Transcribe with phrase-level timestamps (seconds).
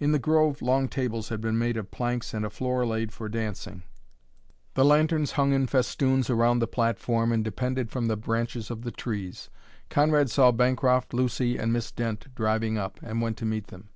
[0.00, 3.28] In the grove long tables had been made of planks and a floor laid for
[3.28, 3.84] dancing.
[4.74, 8.90] The lanterns hung in festoons around the platform and depended from the branches of the
[8.90, 9.48] trees.
[9.88, 13.90] Conrad saw Bancroft, Lucy, and Miss Dent driving up, and went to meet them.